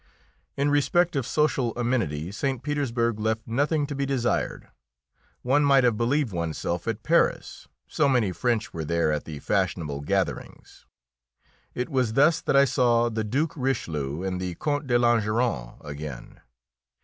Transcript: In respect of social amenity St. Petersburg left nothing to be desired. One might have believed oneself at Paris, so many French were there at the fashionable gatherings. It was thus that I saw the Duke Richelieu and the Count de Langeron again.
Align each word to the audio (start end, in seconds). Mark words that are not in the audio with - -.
In 0.57 0.71
respect 0.71 1.15
of 1.15 1.27
social 1.27 1.73
amenity 1.77 2.31
St. 2.31 2.63
Petersburg 2.63 3.19
left 3.19 3.45
nothing 3.45 3.85
to 3.85 3.93
be 3.93 4.03
desired. 4.07 4.67
One 5.43 5.63
might 5.63 5.83
have 5.83 5.95
believed 5.95 6.33
oneself 6.33 6.87
at 6.87 7.03
Paris, 7.03 7.67
so 7.87 8.09
many 8.09 8.31
French 8.31 8.73
were 8.73 8.83
there 8.83 9.11
at 9.11 9.25
the 9.25 9.37
fashionable 9.37 10.01
gatherings. 10.01 10.87
It 11.75 11.87
was 11.89 12.13
thus 12.13 12.41
that 12.41 12.55
I 12.55 12.65
saw 12.65 13.09
the 13.09 13.23
Duke 13.23 13.53
Richelieu 13.55 14.23
and 14.23 14.41
the 14.41 14.55
Count 14.55 14.87
de 14.87 14.97
Langeron 14.97 15.77
again. 15.81 16.41